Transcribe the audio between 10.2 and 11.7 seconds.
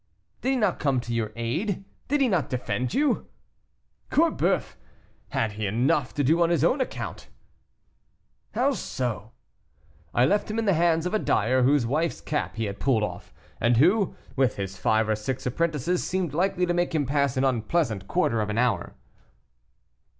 left him in the hands of a dyer